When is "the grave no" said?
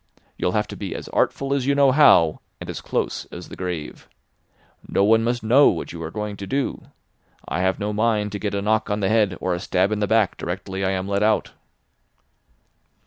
3.49-5.03